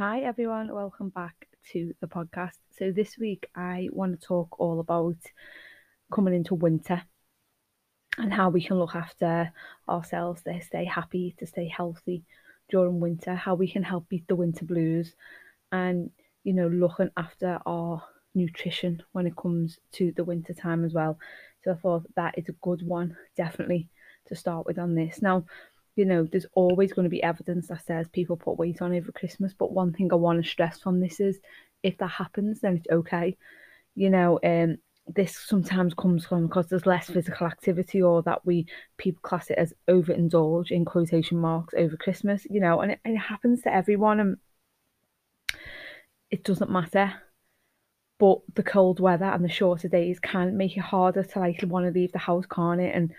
Hi, 0.00 0.20
everyone. 0.20 0.72
Welcome 0.72 1.10
back 1.10 1.46
to 1.72 1.92
the 2.00 2.06
podcast. 2.06 2.56
So, 2.70 2.90
this 2.90 3.18
week 3.18 3.50
I 3.54 3.90
want 3.92 4.18
to 4.18 4.26
talk 4.26 4.58
all 4.58 4.80
about 4.80 5.18
coming 6.10 6.32
into 6.32 6.54
winter 6.54 7.02
and 8.16 8.32
how 8.32 8.48
we 8.48 8.62
can 8.62 8.78
look 8.78 8.94
after 8.94 9.52
ourselves 9.86 10.40
to 10.44 10.58
stay 10.62 10.86
happy, 10.86 11.34
to 11.38 11.46
stay 11.46 11.68
healthy 11.68 12.24
during 12.70 12.98
winter, 12.98 13.34
how 13.34 13.54
we 13.54 13.70
can 13.70 13.82
help 13.82 14.08
beat 14.08 14.26
the 14.26 14.36
winter 14.36 14.64
blues, 14.64 15.14
and 15.70 16.10
you 16.44 16.54
know, 16.54 16.68
looking 16.68 17.10
after 17.18 17.58
our 17.66 18.02
nutrition 18.34 19.02
when 19.12 19.26
it 19.26 19.36
comes 19.36 19.78
to 19.92 20.14
the 20.16 20.24
winter 20.24 20.54
time 20.54 20.82
as 20.82 20.94
well. 20.94 21.18
So, 21.62 21.72
I 21.72 21.74
thought 21.74 22.06
that 22.16 22.38
is 22.38 22.48
a 22.48 22.52
good 22.62 22.80
one, 22.86 23.18
definitely, 23.36 23.90
to 24.28 24.34
start 24.34 24.64
with 24.64 24.78
on 24.78 24.94
this. 24.94 25.20
Now, 25.20 25.44
you 26.00 26.06
know, 26.06 26.24
there's 26.24 26.46
always 26.54 26.94
going 26.94 27.04
to 27.04 27.10
be 27.10 27.22
evidence 27.22 27.68
that 27.68 27.84
says 27.84 28.08
people 28.08 28.34
put 28.34 28.56
weight 28.56 28.80
on 28.80 28.94
over 28.94 29.12
Christmas. 29.12 29.52
But 29.52 29.72
one 29.72 29.92
thing 29.92 30.08
I 30.10 30.14
want 30.14 30.42
to 30.42 30.50
stress 30.50 30.80
from 30.80 30.98
this 30.98 31.20
is 31.20 31.38
if 31.82 31.98
that 31.98 32.08
happens, 32.08 32.60
then 32.60 32.76
it's 32.78 32.86
okay. 32.90 33.36
You 33.94 34.08
know, 34.08 34.40
um, 34.42 34.78
this 35.06 35.36
sometimes 35.36 35.92
comes 35.92 36.24
from 36.24 36.46
because 36.46 36.68
there's 36.68 36.86
less 36.86 37.10
physical 37.10 37.46
activity 37.46 38.00
or 38.00 38.22
that 38.22 38.46
we 38.46 38.66
people 38.96 39.20
class 39.20 39.50
it 39.50 39.58
as 39.58 39.74
overindulge 39.90 40.70
in 40.70 40.86
quotation 40.86 41.36
marks 41.36 41.74
over 41.76 41.98
Christmas, 41.98 42.46
you 42.48 42.60
know, 42.60 42.80
and 42.80 42.92
it, 42.92 43.00
it 43.04 43.18
happens 43.18 43.60
to 43.60 43.74
everyone 43.74 44.20
and 44.20 44.36
it 46.30 46.44
doesn't 46.44 46.70
matter. 46.70 47.12
But 48.18 48.38
the 48.54 48.62
cold 48.62 49.00
weather 49.00 49.26
and 49.26 49.44
the 49.44 49.50
shorter 49.50 49.88
days 49.88 50.18
can 50.18 50.56
make 50.56 50.78
it 50.78 50.80
harder 50.80 51.24
to 51.24 51.38
like 51.40 51.62
want 51.62 51.84
to 51.84 51.92
leave 51.92 52.12
the 52.12 52.18
house, 52.18 52.46
can't 52.46 52.80
it? 52.80 52.94
And 52.94 53.12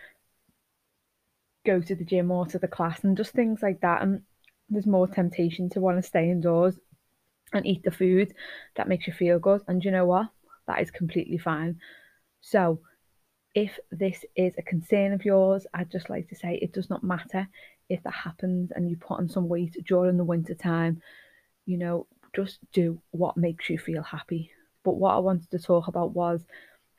go 1.66 1.80
to 1.80 1.96
the 1.96 2.04
gym 2.04 2.32
or 2.32 2.46
to 2.48 2.60
the 2.60 2.68
class 2.68 3.04
and 3.04 3.18
just 3.18 3.32
things 3.32 3.62
like 3.62 3.82
that. 3.82 4.02
And 4.02 4.22
there's 4.70 4.88
more 4.88 5.08
temptation 5.08 5.70
to 5.72 5.82
want 5.82 5.98
to 5.98 6.04
stay 6.04 6.30
indoors 6.30 6.80
and 7.54 7.66
eat 7.66 7.84
the 7.84 7.92
food 7.92 8.34
that 8.76 8.88
makes 8.88 9.08
you 9.08 9.14
feel 9.14 9.40
good. 9.40 9.62
And 9.68 9.84
you 9.84 9.92
know 9.92 10.06
what? 10.06 10.28
That 10.68 10.82
is 10.82 10.92
completely 10.92 11.38
fine. 11.38 11.80
So, 12.42 12.80
if 13.54 13.78
this 13.92 14.24
is 14.36 14.54
a 14.58 14.62
concern 14.62 15.12
of 15.12 15.26
yours, 15.26 15.68
I'd 15.74 15.92
just 15.92 16.10
like 16.10 16.30
to 16.30 16.36
say 16.36 16.56
it 16.56 16.72
does 16.72 16.90
not 16.90 17.04
matter 17.04 17.50
if 17.90 18.02
that 18.04 18.14
happens 18.14 18.72
and 18.72 18.90
you 18.90 18.96
put 18.96 19.20
on 19.20 19.28
some 19.28 19.50
weight 19.50 19.76
during 19.86 20.16
the 20.16 20.24
winter 20.24 20.54
time. 20.54 21.02
You 21.66 21.78
know, 21.78 22.08
just 22.34 22.60
do 22.72 23.02
what 23.12 23.36
makes 23.36 23.70
you 23.70 23.78
feel 23.78 24.04
happy. 24.04 24.52
But 24.84 24.94
what 24.94 25.16
I 25.16 25.20
wanted 25.20 25.52
to 25.52 25.60
talk 25.60 25.88
about 25.88 26.14
was 26.14 26.46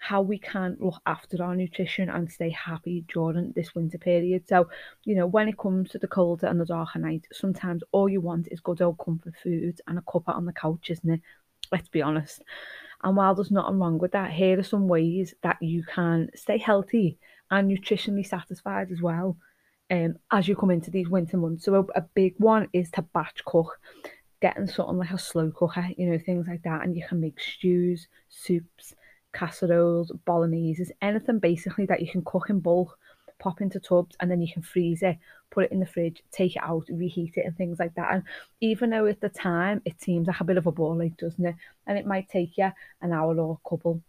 how 0.03 0.21
we 0.21 0.37
can 0.37 0.77
look 0.81 1.01
after 1.07 1.41
our 1.41 1.55
nutrition 1.55 2.09
and 2.09 2.29
stay 2.29 2.51
happy 2.51 3.05
during 3.07 3.53
this 3.53 3.73
winter 3.73 3.99
period. 3.99 4.43
So, 4.49 4.69
you 5.05 5.15
know, 5.15 5.29
when 5.29 5.49
it 5.49 5.57
comes 5.57 5.91
to 5.91 5.99
the 5.99 6.09
colder 6.09 6.49
and 6.49 6.61
the 6.61 6.65
darker 6.65 6.99
night, 6.99 7.29
sometimes 7.33 7.85
all 7.93 8.09
you 8.09 8.21
want 8.21 8.49
is 8.51 8.59
good 8.59 8.83
old 8.83 8.99
comfort 8.99 9.35
food 9.41 9.81
and 9.87 9.99
a 9.99 10.03
cup 10.03 10.25
cuppa 10.25 10.35
on 10.35 10.45
the 10.45 10.53
couch, 10.53 10.91
isn't 10.91 11.09
it? 11.09 11.21
Let's 11.71 11.87
be 11.87 12.03
honest. 12.03 12.43
And 13.05 13.17
while 13.17 13.37
there's 13.37 13.53
nothing 13.53 13.79
wrong 13.79 13.99
with 13.99 14.11
that, 14.11 14.33
here 14.33 14.59
are 14.59 14.65
some 14.65 14.89
ways 14.89 15.37
that 15.45 15.59
you 15.61 15.85
can 15.85 16.31
stay 16.35 16.59
healthy 16.59 17.17
and 17.53 17.71
nutritionally 17.71 18.27
satisfied 18.27 18.91
as 18.91 19.01
well 19.01 19.37
um, 19.89 20.17
as 20.33 20.49
you 20.49 20.57
come 20.57 20.73
into 20.73 20.91
these 20.91 21.09
winter 21.09 21.37
months. 21.37 21.65
So, 21.65 21.77
a, 21.77 22.01
a 22.01 22.03
big 22.15 22.35
one 22.39 22.67
is 22.73 22.91
to 22.93 23.03
batch 23.03 23.45
cook, 23.45 23.79
getting 24.41 24.67
something 24.67 24.99
like 24.99 25.13
a 25.13 25.19
slow 25.19 25.53
cooker, 25.53 25.91
you 25.97 26.11
know, 26.11 26.19
things 26.19 26.49
like 26.49 26.65
that. 26.65 26.83
And 26.83 26.97
you 26.97 27.05
can 27.09 27.21
make 27.21 27.39
stews, 27.39 28.09
soups, 28.29 28.97
casseroles, 29.33 30.13
bolognese, 30.25 30.93
anything 31.01 31.39
basically 31.39 31.87
that 31.87 32.01
you 32.01 32.11
can 32.11 32.23
cook 32.25 32.51
in 32.51 32.61
bulk, 32.61 32.99
pop 33.39 33.61
into 33.61 33.81
tubs, 33.81 34.17
and 34.21 34.31
then 34.31 34.41
you 34.41 34.53
can 34.53 34.63
freeze 34.63 35.03
it, 35.03 35.19
put 35.51 35.65
it 35.65 35.73
in 35.73 35.81
the 35.81 35.87
fridge, 35.87 36.23
take 36.31 36.57
it 36.57 36.63
out, 36.63 36.87
reheat 36.89 37.33
it, 37.37 37.45
and 37.47 37.57
things 37.57 37.79
like 37.79 37.95
that. 37.95 38.13
And 38.13 38.23
even 38.61 38.91
though 38.91 39.07
at 39.07 39.21
the 39.21 39.29
time 39.29 39.83
it 39.85 40.01
seems 40.01 40.29
like 40.29 40.41
a 40.41 40.45
bit 40.45 40.59
of 40.59 40.67
a 40.67 40.73
ball 40.73 40.97
like, 40.97 41.17
doesn't 41.17 41.45
it? 41.45 41.57
And 41.87 41.99
it 41.99 42.07
might 42.07 42.29
take 42.29 42.57
you 42.57 42.71
an 43.01 43.13
hour 43.13 43.39
or 43.39 43.59
a 43.65 43.69
couple 43.69 44.03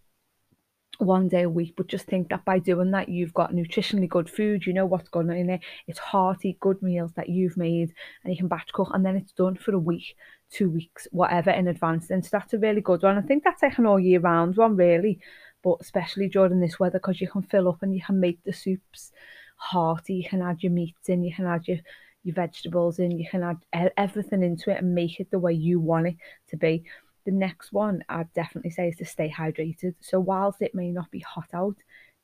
one 1.00 1.28
day 1.28 1.42
a 1.44 1.50
week, 1.50 1.74
but 1.76 1.88
just 1.88 2.06
think 2.06 2.30
that 2.30 2.46
by 2.46 2.60
doing 2.60 2.92
that, 2.92 3.10
you've 3.10 3.34
got 3.34 3.52
nutritionally 3.52 4.08
good 4.08 4.30
food, 4.30 4.66
you 4.66 4.74
know 4.74 4.86
what's 4.86 5.10
going 5.10 5.30
on 5.30 5.38
in 5.38 5.50
it, 5.50 5.62
it's 5.88 6.00
hearty, 6.00 6.58
good 6.60 6.82
meals 6.84 7.12
that 7.16 7.30
you've 7.30 7.58
made, 7.58 7.94
and 8.24 8.32
you 8.32 8.38
can 8.38 8.48
batch 8.48 8.72
cook, 8.74 8.90
and 8.94 9.06
then 9.06 9.16
it's 9.16 9.32
done 9.32 9.56
for 9.56 9.74
a 9.74 9.80
week, 9.80 10.16
two 10.54 10.70
weeks, 10.70 11.08
whatever 11.12 11.50
in 11.50 11.68
advance. 11.68 12.10
And 12.10 12.24
so 12.24 12.30
that's 12.32 12.54
a 12.54 12.60
really 12.60 12.82
good 12.82 13.02
one. 13.02 13.18
I 13.18 13.22
think 13.22 13.44
that's 13.44 13.64
like 13.64 13.78
an 13.78 13.86
all 13.86 14.00
year 14.00 14.20
round 14.20 14.56
one, 14.56 14.76
really, 14.76 15.20
but 15.64 15.78
especially 15.82 16.30
during 16.30 16.60
this 16.60 16.80
weather, 16.80 17.00
because 17.00 17.20
you 17.20 17.28
can 17.28 17.42
fill 17.42 17.68
up 17.68 17.82
and 17.82 17.94
you 17.94 18.02
can 18.02 18.20
make 18.20 18.40
the 18.44 18.54
soups 18.54 19.12
hearty, 19.58 20.16
you 20.16 20.30
can 20.30 20.42
add 20.42 20.62
your 20.62 20.72
meats 20.72 21.10
in, 21.10 21.24
you 21.24 21.34
can 21.34 21.46
add 21.46 21.68
your 21.68 21.80
your 22.24 22.36
vegetables 22.36 23.00
in, 23.00 23.12
you 23.12 23.28
can 23.30 23.44
add 23.44 23.92
everything 23.98 24.44
into 24.44 24.72
it 24.72 24.78
and 24.78 24.96
make 24.96 25.20
it 25.20 25.30
the 25.30 25.40
way 25.40 25.52
you 25.52 25.80
want 25.80 26.08
it 26.08 26.16
to 26.50 26.56
be. 26.56 26.84
The 27.26 27.32
next 27.32 27.74
one 27.74 28.04
I'd 28.10 28.32
definitely 28.34 28.72
say 28.72 28.90
is 28.90 28.98
to 28.98 29.06
stay 29.06 29.30
hydrated. 29.30 29.96
So 30.00 30.20
whilst 30.20 30.62
it 30.62 30.74
may 30.74 30.92
not 30.92 31.12
be 31.12 31.20
hot 31.20 31.50
out, 31.54 31.76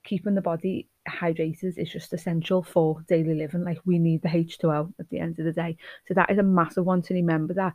keeping 0.03 0.35
the 0.35 0.41
body 0.41 0.87
hydrated 1.07 1.77
is 1.77 1.89
just 1.89 2.13
essential 2.13 2.63
for 2.63 3.01
daily 3.07 3.35
living. 3.35 3.63
Like 3.63 3.79
we 3.85 3.99
need 3.99 4.21
the 4.21 4.29
H2O 4.29 4.93
at 4.99 5.09
the 5.09 5.19
end 5.19 5.39
of 5.39 5.45
the 5.45 5.51
day. 5.51 5.77
So 6.07 6.13
that 6.13 6.31
is 6.31 6.37
a 6.37 6.43
massive 6.43 6.85
one 6.85 7.01
to 7.03 7.13
remember 7.13 7.53
that 7.55 7.73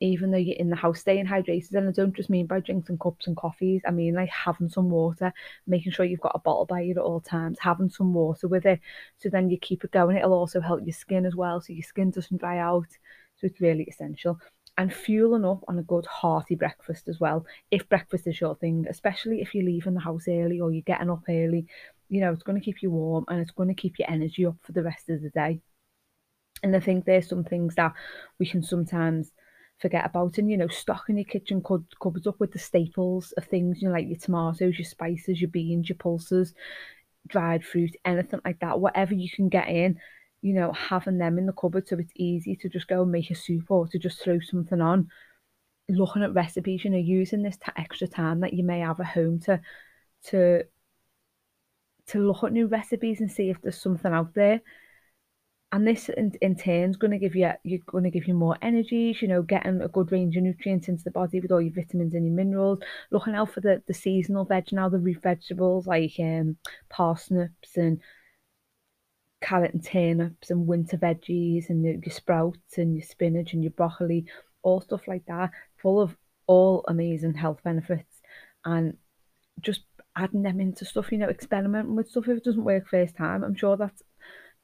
even 0.00 0.30
though 0.30 0.38
you're 0.38 0.56
in 0.56 0.70
the 0.70 0.76
house 0.76 1.00
staying 1.00 1.26
hydrated 1.26 1.72
and 1.74 1.88
I 1.88 1.92
don't 1.92 2.14
just 2.14 2.30
mean 2.30 2.46
by 2.46 2.60
drinking 2.60 2.98
cups 2.98 3.26
and 3.26 3.36
coffees 3.36 3.82
I 3.86 3.90
mean 3.90 4.14
like 4.14 4.28
having 4.28 4.68
some 4.68 4.90
water 4.90 5.32
making 5.66 5.92
sure 5.92 6.04
you've 6.04 6.20
got 6.20 6.34
a 6.34 6.40
bottle 6.40 6.66
by 6.66 6.80
you 6.80 6.92
at 6.92 6.98
all 6.98 7.20
times 7.20 7.58
having 7.60 7.88
some 7.88 8.12
water 8.12 8.48
with 8.48 8.66
it 8.66 8.80
so 9.18 9.28
then 9.28 9.50
you 9.50 9.58
keep 9.58 9.84
it 9.84 9.92
going 9.92 10.16
it'll 10.16 10.32
also 10.32 10.60
help 10.60 10.80
your 10.84 10.92
skin 10.92 11.26
as 11.26 11.36
well 11.36 11.60
so 11.60 11.72
your 11.72 11.84
skin 11.84 12.10
doesn't 12.10 12.40
dry 12.40 12.58
out 12.58 12.88
so 13.36 13.46
it's 13.46 13.60
really 13.60 13.84
essential 13.84 14.38
and 14.76 14.92
fueling 14.92 15.44
up 15.44 15.62
on 15.68 15.78
a 15.78 15.82
good 15.82 16.06
hearty 16.06 16.54
breakfast 16.54 17.08
as 17.08 17.20
well. 17.20 17.46
If 17.70 17.88
breakfast 17.88 18.26
is 18.26 18.40
your 18.40 18.56
thing, 18.56 18.86
especially 18.88 19.40
if 19.40 19.54
you're 19.54 19.64
leaving 19.64 19.94
the 19.94 20.00
house 20.00 20.24
early 20.28 20.60
or 20.60 20.72
you're 20.72 20.82
getting 20.82 21.10
up 21.10 21.22
early, 21.28 21.66
you 22.08 22.20
know, 22.20 22.32
it's 22.32 22.42
going 22.42 22.58
to 22.58 22.64
keep 22.64 22.82
you 22.82 22.90
warm 22.90 23.24
and 23.28 23.40
it's 23.40 23.52
going 23.52 23.68
to 23.68 23.74
keep 23.74 23.98
your 23.98 24.10
energy 24.10 24.46
up 24.46 24.56
for 24.62 24.72
the 24.72 24.82
rest 24.82 25.08
of 25.10 25.22
the 25.22 25.30
day. 25.30 25.60
And 26.62 26.74
I 26.74 26.80
think 26.80 27.04
there's 27.04 27.28
some 27.28 27.44
things 27.44 27.74
that 27.76 27.92
we 28.38 28.46
can 28.46 28.62
sometimes 28.62 29.32
forget 29.78 30.06
about 30.06 30.38
and 30.38 30.50
you 30.50 30.56
know 30.56 30.68
stocking 30.68 31.16
your 31.16 31.24
kitchen 31.24 31.62
cupboards 31.62 32.26
up 32.26 32.38
with 32.38 32.52
the 32.52 32.58
staples 32.58 33.32
of 33.32 33.44
things 33.44 33.82
you 33.82 33.88
know 33.88 33.94
like 33.94 34.06
your 34.06 34.18
tomatoes 34.18 34.78
your 34.78 34.84
spices 34.84 35.40
your 35.40 35.50
beans 35.50 35.88
your 35.88 35.96
pulses 35.96 36.54
dried 37.26 37.64
fruit 37.64 37.94
anything 38.04 38.40
like 38.44 38.58
that 38.60 38.78
whatever 38.78 39.14
you 39.14 39.28
can 39.28 39.48
get 39.48 39.68
in 39.68 39.98
you 40.44 40.52
know, 40.52 40.72
having 40.72 41.16
them 41.16 41.38
in 41.38 41.46
the 41.46 41.54
cupboard 41.54 41.88
so 41.88 41.96
it's 41.96 42.12
easy 42.16 42.54
to 42.54 42.68
just 42.68 42.86
go 42.86 43.00
and 43.00 43.10
make 43.10 43.30
a 43.30 43.34
soup 43.34 43.70
or 43.70 43.88
to 43.88 43.98
just 43.98 44.22
throw 44.22 44.38
something 44.40 44.82
on. 44.82 45.08
Looking 45.88 46.22
at 46.22 46.34
recipes, 46.34 46.84
you 46.84 46.90
know, 46.90 46.98
using 46.98 47.42
this 47.42 47.56
t- 47.56 47.72
extra 47.78 48.06
time 48.06 48.40
that 48.40 48.52
you 48.52 48.62
may 48.62 48.80
have 48.80 49.00
at 49.00 49.06
home 49.06 49.40
to 49.40 49.62
to 50.24 50.64
to 52.08 52.18
look 52.18 52.44
at 52.44 52.52
new 52.52 52.66
recipes 52.66 53.20
and 53.20 53.32
see 53.32 53.48
if 53.48 53.62
there's 53.62 53.80
something 53.80 54.12
out 54.12 54.34
there. 54.34 54.60
And 55.74 55.88
this 55.88 56.08
in, 56.08 56.32
in 56.40 56.54
turn 56.54 56.90
is 56.90 56.96
going 56.96 57.10
to 57.10 57.18
give 57.18 57.34
you 57.34 57.50
you're 57.64 57.80
going 57.86 58.04
to 58.04 58.10
give 58.10 58.28
you 58.28 58.34
more 58.34 58.56
energies, 58.62 59.20
you 59.20 59.26
know, 59.26 59.42
getting 59.42 59.82
a 59.82 59.88
good 59.88 60.12
range 60.12 60.36
of 60.36 60.44
nutrients 60.44 60.86
into 60.86 61.02
the 61.02 61.10
body 61.10 61.40
with 61.40 61.50
all 61.50 61.60
your 61.60 61.74
vitamins 61.74 62.14
and 62.14 62.24
your 62.24 62.32
minerals. 62.32 62.78
Looking 63.10 63.34
out 63.34 63.50
for 63.50 63.60
the, 63.60 63.82
the 63.88 63.92
seasonal 63.92 64.44
veg 64.44 64.66
now, 64.70 64.88
the 64.88 65.00
root 65.00 65.20
vegetables 65.20 65.88
like 65.88 66.12
um 66.20 66.58
parsnips 66.90 67.76
and 67.76 68.00
carrot 69.42 69.74
and 69.74 69.84
turnips 69.84 70.52
and 70.52 70.68
winter 70.68 70.96
veggies 70.96 71.68
and 71.68 71.84
your, 71.84 71.94
your 71.94 72.14
sprouts 72.14 72.78
and 72.78 72.94
your 72.94 73.04
spinach 73.04 73.52
and 73.52 73.64
your 73.64 73.72
broccoli, 73.72 74.26
all 74.62 74.80
stuff 74.80 75.08
like 75.08 75.26
that, 75.26 75.50
full 75.82 76.00
of 76.00 76.16
all 76.46 76.84
amazing 76.86 77.34
health 77.34 77.58
benefits. 77.64 78.22
And 78.64 78.96
just 79.60 79.80
adding 80.14 80.42
them 80.42 80.60
into 80.60 80.84
stuff, 80.84 81.10
you 81.10 81.18
know, 81.18 81.28
experimenting 81.28 81.96
with 81.96 82.10
stuff 82.10 82.28
if 82.28 82.38
it 82.38 82.44
doesn't 82.44 82.62
work 82.62 82.86
first 82.86 83.16
time. 83.16 83.42
I'm 83.42 83.56
sure 83.56 83.76
that's, 83.76 84.04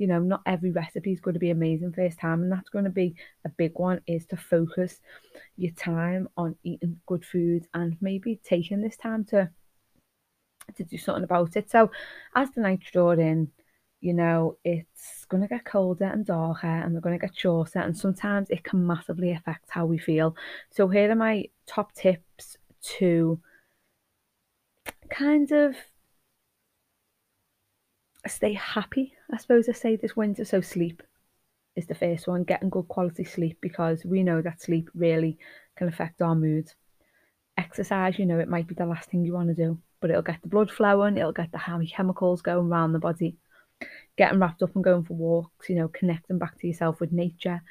you 0.01 0.07
know, 0.07 0.19
not 0.19 0.41
every 0.47 0.71
recipe 0.71 1.13
is 1.13 1.21
going 1.21 1.35
to 1.35 1.39
be 1.39 1.51
amazing 1.51 1.93
first 1.93 2.19
time, 2.19 2.43
and 2.43 2.51
that's 2.51 2.71
going 2.71 2.87
to 2.87 2.91
be 2.91 3.15
a 3.45 3.51
big 3.51 3.73
one 3.79 4.01
is 4.07 4.25
to 4.25 4.37
focus 4.37 4.99
your 5.59 5.73
time 5.73 6.27
on 6.39 6.57
eating 6.65 6.99
good 7.05 7.23
food 7.23 7.67
and 7.75 7.99
maybe 8.01 8.41
taking 8.43 8.81
this 8.81 8.97
time 8.97 9.25
to 9.27 9.51
to 10.75 10.85
do 10.85 10.97
something 10.97 11.25
about 11.25 11.55
it. 11.55 11.69
So 11.69 11.91
as 12.35 12.51
the 12.53 12.63
night 12.63 12.81
draw 12.81 13.11
in, 13.11 13.51
you 14.01 14.15
know, 14.15 14.57
it's 14.65 15.27
going 15.27 15.43
to 15.43 15.49
get 15.49 15.67
colder 15.67 16.07
and 16.07 16.25
darker 16.25 16.67
and 16.67 16.95
they're 16.95 17.03
going 17.03 17.19
to 17.19 17.27
get 17.27 17.37
shorter, 17.37 17.81
and 17.81 17.95
sometimes 17.95 18.49
it 18.49 18.65
can 18.65 18.87
massively 18.87 19.33
affect 19.33 19.69
how 19.69 19.85
we 19.85 19.99
feel. 19.99 20.35
So, 20.71 20.89
here 20.89 21.11
are 21.11 21.15
my 21.15 21.45
top 21.67 21.93
tips 21.93 22.57
to 22.99 23.39
kind 25.11 25.53
of 25.53 25.77
stay 28.27 28.55
happy, 28.55 29.13
I 29.33 29.39
suppose 29.39 29.69
I 29.69 29.73
say 29.73 29.97
this 29.97 30.17
winter. 30.17 30.45
So, 30.45 30.61
sleep 30.61 31.03
is 31.77 31.87
the 31.87 31.95
first 31.95 32.27
one, 32.27 32.45
getting 32.45 32.71
good 32.71 32.89
quality 32.89 33.25
sleep 33.25 33.59
because 33.61 34.05
we 34.05 34.23
know 34.23 34.43
that 34.43 34.61
sleep 34.61 34.91
really 34.95 35.39
can 35.77 35.89
affect 35.89 36.21
our 36.21 36.35
mood. 36.35 36.69
Exercise, 37.57 38.19
you 38.19 38.27
know, 38.27 38.39
it 38.39 38.49
might 38.49 38.67
be 38.67 38.75
the 38.75 38.87
last 38.87 39.11
thing 39.11 39.25
you 39.25 39.35
want 39.35 39.49
to 39.49 39.55
do, 39.55 39.79
but 40.01 40.11
it'll 40.11 40.23
get 40.23 40.43
the 40.43 40.49
blood 40.49 40.71
flowing, 40.71 41.17
it'll 41.17 41.33
get 41.33 41.53
the 41.53 41.89
chemicals 41.95 42.43
going 42.43 42.69
around 42.69 42.93
the 42.93 42.99
body 42.99 43.37
getting 44.17 44.39
wrapped 44.39 44.63
up 44.63 44.75
and 44.75 44.85
going 44.85 45.05
for 45.05 45.15
walks, 45.15 45.69
you 45.69 45.75
know, 45.75 45.89
connecting 45.89 46.39
back 46.39 46.59
to 46.59 46.67
yourself 46.67 47.01
with 47.01 47.13
nature. 47.13 47.63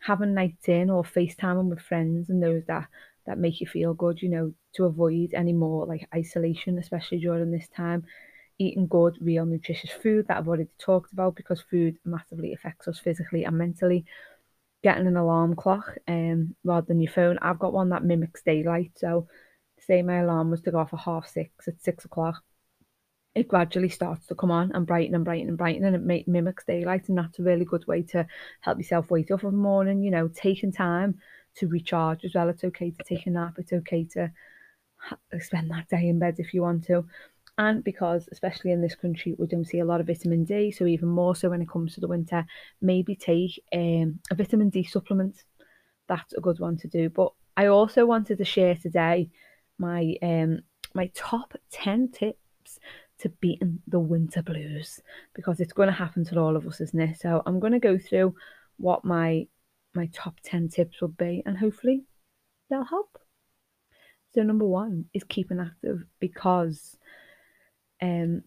having 0.00 0.34
nights 0.34 0.68
in 0.68 0.90
or 0.90 1.02
FaceTiming 1.02 1.68
with 1.70 1.80
friends 1.80 2.30
and 2.30 2.42
those 2.42 2.62
that 2.66 2.86
that 3.26 3.38
make 3.38 3.60
you 3.60 3.66
feel 3.66 3.94
good, 3.94 4.22
you 4.22 4.28
know, 4.28 4.52
to 4.74 4.84
avoid 4.84 5.34
any 5.34 5.52
more 5.52 5.86
like 5.86 6.08
isolation, 6.14 6.78
especially 6.78 7.18
during 7.18 7.50
this 7.50 7.68
time. 7.68 8.04
Eating 8.58 8.86
good, 8.86 9.18
real 9.20 9.44
nutritious 9.44 9.90
food 9.90 10.26
that 10.28 10.38
I've 10.38 10.48
already 10.48 10.68
talked 10.78 11.12
about 11.12 11.36
because 11.36 11.60
food 11.60 11.98
massively 12.04 12.52
affects 12.52 12.88
us 12.88 12.98
physically 12.98 13.44
and 13.44 13.58
mentally. 13.58 14.04
Getting 14.82 15.06
an 15.06 15.16
alarm 15.16 15.56
clock 15.56 15.98
um, 16.06 16.54
rather 16.64 16.86
than 16.86 17.00
your 17.00 17.12
phone. 17.12 17.38
I've 17.42 17.58
got 17.58 17.72
one 17.72 17.90
that 17.90 18.04
mimics 18.04 18.42
daylight. 18.42 18.92
So, 18.96 19.26
say 19.78 20.02
my 20.02 20.18
alarm 20.18 20.50
was 20.50 20.62
to 20.62 20.70
go 20.70 20.78
off 20.78 20.94
at 20.94 21.00
half 21.00 21.26
six, 21.26 21.68
at 21.68 21.82
six 21.82 22.04
o'clock, 22.04 22.42
it 23.36 23.48
gradually 23.48 23.90
starts 23.90 24.26
to 24.26 24.34
come 24.34 24.50
on 24.50 24.72
and 24.72 24.86
brighten 24.86 25.14
and 25.14 25.24
brighten 25.24 25.48
and 25.48 25.58
brighten 25.58 25.84
and 25.84 26.10
it 26.10 26.26
mimics 26.26 26.64
daylight 26.64 27.06
and 27.08 27.18
that's 27.18 27.38
a 27.38 27.42
really 27.42 27.66
good 27.66 27.86
way 27.86 28.00
to 28.00 28.26
help 28.62 28.78
yourself 28.78 29.10
wake 29.10 29.30
up 29.30 29.44
in 29.44 29.50
the 29.50 29.56
morning 29.56 30.02
you 30.02 30.10
know 30.10 30.26
taking 30.28 30.72
time 30.72 31.14
to 31.54 31.68
recharge 31.68 32.24
as 32.24 32.34
well 32.34 32.48
it's 32.48 32.64
okay 32.64 32.90
to 32.90 33.04
take 33.04 33.26
a 33.26 33.30
nap 33.30 33.54
it's 33.58 33.74
okay 33.74 34.04
to 34.04 34.32
spend 35.38 35.70
that 35.70 35.86
day 35.88 36.08
in 36.08 36.18
bed 36.18 36.36
if 36.38 36.54
you 36.54 36.62
want 36.62 36.82
to 36.82 37.04
and 37.58 37.82
because 37.84 38.28
especially 38.32 38.70
in 38.70 38.82
this 38.82 38.94
country 38.94 39.34
we 39.38 39.46
don't 39.46 39.66
see 39.66 39.78
a 39.78 39.84
lot 39.84 40.00
of 40.00 40.06
vitamin 40.06 40.44
D 40.44 40.70
so 40.70 40.84
even 40.84 41.08
more 41.08 41.34
so 41.34 41.50
when 41.50 41.62
it 41.62 41.68
comes 41.68 41.94
to 41.94 42.00
the 42.00 42.08
winter 42.08 42.44
maybe 42.80 43.16
take 43.16 43.62
um, 43.72 44.18
a 44.30 44.34
vitamin 44.34 44.68
D 44.68 44.84
supplement 44.84 45.44
that's 46.08 46.34
a 46.34 46.40
good 46.40 46.60
one 46.60 46.76
to 46.78 46.88
do 46.88 47.08
but 47.08 47.32
I 47.56 47.66
also 47.66 48.04
wanted 48.04 48.38
to 48.38 48.44
share 48.44 48.74
today 48.74 49.30
my 49.78 50.16
um 50.22 50.60
my 50.94 51.10
top 51.14 51.54
10 51.70 52.10
tips 52.10 52.78
to 53.18 53.28
beating 53.40 53.80
the 53.86 54.00
winter 54.00 54.42
blues 54.42 55.00
because 55.34 55.60
it's 55.60 55.72
going 55.72 55.88
to 55.88 55.94
happen 55.94 56.24
to 56.24 56.38
all 56.38 56.56
of 56.56 56.66
us, 56.66 56.80
isn't 56.80 57.00
it? 57.00 57.20
So 57.20 57.42
I'm 57.46 57.60
going 57.60 57.72
to 57.72 57.78
go 57.78 57.98
through 57.98 58.34
what 58.78 59.04
my 59.04 59.46
my 59.94 60.06
top 60.12 60.34
10 60.42 60.68
tips 60.68 61.00
would 61.00 61.16
be 61.16 61.42
and 61.46 61.56
hopefully 61.56 62.04
they'll 62.68 62.84
help. 62.84 63.18
So 64.34 64.42
number 64.42 64.66
one 64.66 65.06
is 65.14 65.24
keeping 65.24 65.60
active 65.60 66.04
because 66.20 66.98
um 68.02 68.42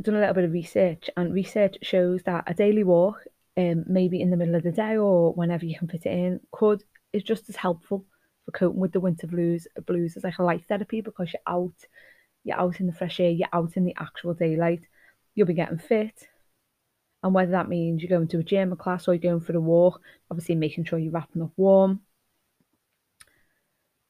done 0.00 0.14
a 0.14 0.20
little 0.20 0.34
bit 0.34 0.44
of 0.44 0.52
research 0.52 1.10
and 1.16 1.34
research 1.34 1.76
shows 1.82 2.22
that 2.24 2.44
a 2.46 2.54
daily 2.54 2.82
walk 2.82 3.24
um 3.56 3.84
maybe 3.86 4.20
in 4.20 4.30
the 4.30 4.36
middle 4.36 4.54
of 4.54 4.62
the 4.62 4.72
day 4.72 4.96
or 4.96 5.32
whenever 5.34 5.64
you 5.64 5.78
can 5.78 5.88
fit 5.88 6.06
it 6.06 6.12
in 6.12 6.40
could 6.50 6.82
is 7.12 7.22
just 7.22 7.48
as 7.48 7.56
helpful 7.56 8.04
for 8.44 8.52
coping 8.52 8.80
with 8.80 8.92
the 8.92 9.00
winter 9.00 9.26
blues 9.26 9.66
blues 9.86 10.16
as 10.16 10.24
like 10.24 10.38
a 10.38 10.42
light 10.42 10.64
therapy 10.66 11.00
because 11.00 11.32
you're 11.32 11.54
out 11.54 11.74
you're 12.44 12.58
out 12.58 12.80
in 12.80 12.86
the 12.86 12.92
fresh 12.92 13.20
air, 13.20 13.30
you're 13.30 13.48
out 13.52 13.76
in 13.76 13.84
the 13.84 13.94
actual 13.98 14.34
daylight, 14.34 14.82
you'll 15.34 15.46
be 15.46 15.54
getting 15.54 15.78
fit. 15.78 16.28
And 17.22 17.34
whether 17.34 17.52
that 17.52 17.68
means 17.68 18.02
you're 18.02 18.10
going 18.10 18.28
to 18.28 18.38
a 18.38 18.42
gym, 18.42 18.72
a 18.72 18.76
class, 18.76 19.06
or 19.06 19.14
you're 19.14 19.30
going 19.32 19.40
for 19.44 19.56
a 19.56 19.60
walk, 19.60 20.00
obviously 20.30 20.56
making 20.56 20.84
sure 20.84 20.98
you're 20.98 21.12
wrapping 21.12 21.42
up 21.42 21.52
warm. 21.56 22.00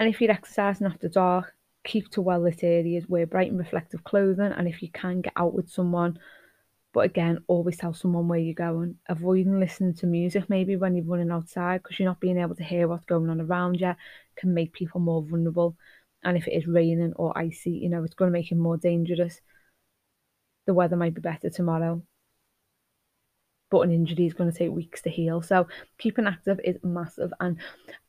And 0.00 0.08
if 0.08 0.20
you're 0.20 0.30
exercising 0.30 0.86
after 0.86 1.08
dark, 1.08 1.54
keep 1.84 2.10
to 2.10 2.22
well 2.22 2.40
lit 2.40 2.62
areas, 2.62 3.08
wear 3.08 3.26
bright 3.26 3.50
and 3.50 3.58
reflective 3.58 4.04
clothing, 4.04 4.52
and 4.52 4.68
if 4.68 4.82
you 4.82 4.90
can, 4.90 5.20
get 5.20 5.32
out 5.36 5.54
with 5.54 5.70
someone. 5.70 6.18
But 6.92 7.06
again, 7.06 7.38
always 7.46 7.78
tell 7.78 7.94
someone 7.94 8.28
where 8.28 8.38
you're 8.38 8.54
going. 8.54 8.96
Avoiding 9.08 9.58
listening 9.58 9.94
to 9.94 10.06
music 10.06 10.50
maybe 10.50 10.76
when 10.76 10.94
you're 10.94 11.06
running 11.06 11.30
outside 11.30 11.82
because 11.82 11.98
you're 11.98 12.08
not 12.08 12.20
being 12.20 12.38
able 12.38 12.54
to 12.56 12.64
hear 12.64 12.86
what's 12.86 13.06
going 13.06 13.30
on 13.30 13.40
around 13.40 13.80
you 13.80 13.94
can 14.36 14.52
make 14.52 14.72
people 14.74 15.00
more 15.00 15.22
vulnerable 15.22 15.76
and 16.22 16.36
if 16.36 16.46
it 16.46 16.52
is 16.52 16.66
raining 16.66 17.12
or 17.16 17.36
icy, 17.36 17.70
you 17.70 17.88
know, 17.88 18.04
it's 18.04 18.14
going 18.14 18.30
to 18.30 18.38
make 18.38 18.52
it 18.52 18.56
more 18.56 18.76
dangerous. 18.76 19.40
The 20.66 20.74
weather 20.74 20.96
might 20.96 21.14
be 21.14 21.20
better 21.20 21.50
tomorrow 21.50 22.02
but 23.72 23.80
an 23.80 23.90
injury 23.90 24.26
is 24.26 24.34
going 24.34 24.52
to 24.52 24.56
take 24.56 24.70
weeks 24.70 25.00
to 25.00 25.08
heal. 25.08 25.40
So 25.40 25.66
keeping 25.98 26.26
active 26.26 26.60
is 26.62 26.76
massive, 26.84 27.32
and 27.40 27.56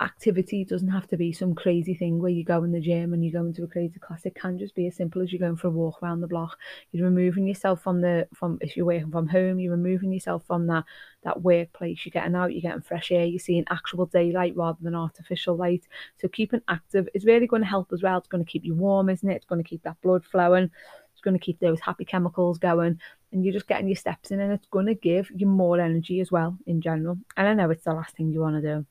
activity 0.01 0.65
doesn't 0.65 0.89
have 0.89 1.07
to 1.07 1.18
be 1.18 1.31
some 1.31 1.56
crazy 1.56 1.95
thing 1.95 2.19
where 2.19 2.30
you 2.30 2.44
go 2.44 2.63
in 2.65 2.74
the 2.74 2.81
gym 2.81 3.13
and 3.13 3.24
you 3.24 3.31
go 3.31 3.45
into 3.45 3.63
a 3.63 3.68
crazy 3.68 3.98
class. 3.98 4.25
It 4.25 4.36
can 4.36 4.60
just 4.60 4.75
be 4.75 4.88
as 4.88 4.98
simple 4.98 5.21
as 5.21 5.31
you're 5.31 5.39
going 5.39 5.56
for 5.56 5.68
a 5.68 5.71
walk 5.71 6.04
around 6.04 6.19
the 6.19 6.27
block. 6.27 6.57
You're 6.92 7.06
removing 7.06 7.48
yourself 7.48 7.81
from 7.81 8.01
the 8.01 8.27
from 8.33 8.57
if 8.60 8.75
you're 8.75 8.86
working 8.86 9.10
from 9.10 9.27
home, 9.27 9.57
you're 9.57 9.71
removing 9.71 10.12
yourself 10.12 10.45
from 10.45 10.68
that 10.68 10.83
that 11.24 11.42
workplace. 11.42 12.06
You're 12.06 12.12
getting 12.12 12.36
out, 12.36 12.51
you're 12.51 12.62
getting 12.62 12.81
fresh 12.81 13.10
air, 13.10 13.24
you're 13.25 13.39
seeing 13.39 13.63
actual 13.69 14.06
daylight 14.07 14.57
rather 14.57 14.80
than 14.81 14.95
artificial 14.95 15.56
light. 15.56 15.88
So 16.18 16.27
keeping 16.27 16.62
active 16.68 17.07
is 17.13 17.24
really 17.24 17.48
going 17.48 17.62
to 17.62 17.68
help 17.69 17.94
as 17.94 18.04
well. 18.04 18.18
It's 18.18 18.27
going 18.27 18.44
to 18.44 18.51
keep 18.51 18.65
you 18.65 18.75
warm, 18.75 19.10
isn't 19.10 19.30
it? 19.30 19.36
It's 19.36 19.45
going 19.45 19.63
to 19.63 19.69
keep 19.69 19.83
that 19.83 20.01
blood 20.01 20.25
flowing 20.25 20.69
It's 21.13 21.21
going 21.21 21.39
to 21.39 21.45
keep 21.45 21.60
those 21.60 21.80
happy 21.80 22.06
chemicals 22.06 22.57
going 22.57 23.00
and 23.34 23.44
you're 23.44 23.54
just 23.54 23.68
getting 23.68 23.88
your 23.88 23.96
steps 23.96 24.32
in 24.32 24.40
and 24.40 24.54
it's 24.54 24.68
going 24.68 24.86
to 24.86 24.94
give 24.96 25.30
you 25.36 25.48
more 25.48 25.80
energy 25.80 26.20
as 26.22 26.32
well 26.32 26.58
in 26.66 26.80
general 26.82 27.18
and 27.36 27.48
i 27.48 27.54
know 27.54 27.70
it's 27.70 27.84
the 27.84 27.94
last 27.94 28.16
thing 28.16 28.32
you 28.32 28.40
want 28.40 28.56
to 28.56 28.62
do 28.62 28.86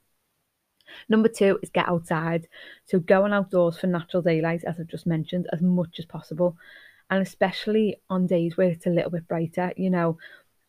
Number 1.09 1.29
two 1.29 1.59
is 1.63 1.71
get 1.71 1.89
outside. 1.89 2.49
So 2.87 2.99
going 2.99 3.33
outdoors 3.33 3.79
for 3.79 3.87
natural 3.87 4.23
daylight, 4.23 4.65
as 4.65 4.79
I've 4.79 4.87
just 4.89 5.07
mentioned, 5.07 5.49
as 5.53 5.63
much 5.63 5.99
as 5.99 6.05
possible. 6.05 6.57
And 7.11 7.23
especially 7.23 7.97
on 8.09 8.27
days 8.27 8.57
where 8.57 8.69
it's 8.69 8.87
a 8.87 8.91
little 8.91 9.11
bit 9.11 9.29
brighter, 9.29 9.73
you 9.77 9.91
know, 9.91 10.19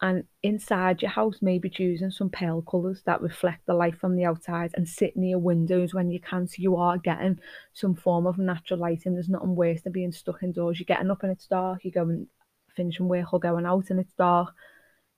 and 0.02 0.26
inside 0.42 1.02
your 1.02 1.12
house, 1.12 1.38
maybe 1.42 1.70
choosing 1.70 2.12
some 2.12 2.30
pale 2.30 2.62
colours 2.62 3.02
that 3.06 3.22
reflect 3.22 3.66
the 3.66 3.74
light 3.74 3.98
from 3.98 4.18
the 4.18 4.26
outside 4.26 4.72
and 4.74 4.88
sit 4.88 5.16
near 5.16 5.40
windows 5.40 5.94
when 5.94 6.12
you 6.12 6.20
can 6.20 6.46
so 6.46 6.56
you 6.58 6.76
are 6.76 6.98
getting 6.98 7.40
some 7.72 7.96
form 7.96 8.28
of 8.28 8.38
natural 8.38 8.80
lighting. 8.82 9.14
There's 9.14 9.30
nothing 9.30 9.56
worse 9.56 9.82
than 9.82 9.94
being 9.94 10.12
stuck 10.12 10.44
indoors. 10.44 10.78
You're 10.78 10.86
getting 10.86 11.10
up 11.10 11.24
and 11.24 11.32
it's 11.32 11.48
dark, 11.48 11.86
you're 11.86 11.94
going 11.94 12.28
finishing 12.76 13.08
work 13.08 13.34
or 13.34 13.40
going 13.40 13.66
out 13.66 13.90
and 13.90 14.00
it's 14.00 14.14
dark. 14.14 14.54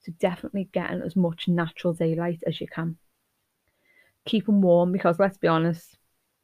So 0.01 0.11
definitely 0.19 0.69
getting 0.71 1.01
as 1.01 1.15
much 1.15 1.47
natural 1.47 1.93
daylight 1.93 2.43
as 2.45 2.61
you 2.61 2.67
can. 2.67 2.97
Keep 4.25 4.45
them 4.45 4.61
warm 4.61 4.91
because 4.91 5.19
let's 5.19 5.37
be 5.37 5.47
honest, 5.47 5.97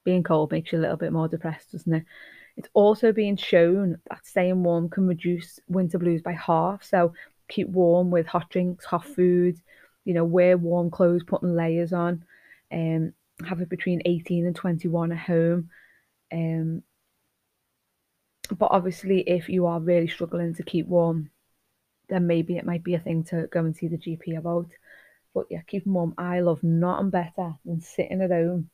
being 0.04 0.24
cold 0.24 0.52
makes 0.52 0.72
you 0.72 0.80
a 0.80 0.82
little 0.82 0.98
bit 0.98 1.14
more 1.14 1.28
depressed, 1.28 1.72
doesn't 1.72 1.94
it? 1.94 2.06
It's 2.58 2.70
also 2.74 3.12
being 3.12 3.38
shown 3.38 3.98
that 4.10 4.26
staying 4.26 4.64
warm 4.64 4.90
can 4.90 5.08
reduce 5.08 5.60
winter 5.68 5.98
blues 6.00 6.22
by 6.22 6.34
half. 6.34 6.84
So 6.84 7.14
keep 7.48 7.70
warm 7.70 8.12
with 8.12 8.28
hot 8.28 8.50
drinks, 8.50 8.86
hot 8.86 9.06
food, 9.06 9.58
you 10.06 10.14
know, 10.14 10.24
wear 10.24 10.58
warm 10.58 10.90
clothes, 10.90 11.24
putting 11.24 11.56
layers 11.56 11.94
on, 11.94 12.24
um, 12.72 13.14
have 13.48 13.62
it 13.62 13.70
between 13.70 14.02
18 14.06 14.46
and 14.46 14.56
21 14.56 15.12
at 15.12 15.18
home. 15.18 15.70
Um, 16.32 16.84
but 18.58 18.72
obviously, 18.72 19.22
if 19.22 19.50
you 19.50 19.66
are 19.66 19.80
really 19.80 20.08
struggling 20.08 20.54
to 20.56 20.64
keep 20.64 20.88
warm, 20.88 21.30
then 22.10 22.28
maybe 22.28 22.58
it 22.58 22.66
might 22.66 22.84
be 22.84 22.96
a 22.96 23.00
thing 23.00 23.24
to 23.26 23.48
go 23.52 23.62
and 23.62 23.76
see 23.76 23.88
the 23.88 23.98
GP 23.98 24.38
about. 24.38 24.68
But 25.34 25.46
yeah, 25.50 25.62
keeping 25.66 25.94
warm. 25.94 26.14
I 26.18 26.42
love 26.42 26.62
nothing 26.62 27.10
better 27.10 27.56
than 27.66 27.82
sitting 27.82 28.22
at 28.22 28.32
home 28.32 28.70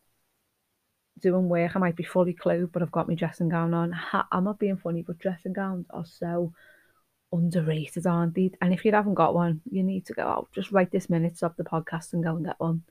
doing 1.20 1.50
work. 1.50 1.76
I 1.76 1.80
might 1.80 1.96
be 1.96 2.04
fully 2.04 2.34
clothed, 2.34 2.72
but 2.72 2.82
I've 2.82 2.92
got 2.92 3.08
my 3.08 3.16
dressing 3.16 3.50
gown 3.50 3.74
on. 3.74 3.96
I'm 4.32 4.44
not 4.44 4.60
being 4.60 4.78
funny, 4.78 5.04
but 5.04 5.20
dressing 5.20 5.54
gowns 5.54 5.86
are 5.90 6.06
so 6.06 6.54
underrated, 7.32 8.08
aren't 8.08 8.36
they? 8.36 8.52
And 8.62 8.74
if 8.74 8.86
you 8.86 8.92
haven't 8.92 9.16
got 9.16 9.36
one, 9.36 9.62
you 9.70 9.84
need 9.84 10.06
to 10.08 10.14
go 10.14 10.24
out. 10.24 10.50
Just 10.54 10.72
right 10.72 10.90
this 10.90 11.10
minute, 11.10 11.38
stop 11.38 11.58
the 11.58 11.64
podcast 11.64 12.14
and 12.14 12.24
go 12.24 12.36
and 12.36 12.46
get 12.46 12.60
one. 12.60 12.84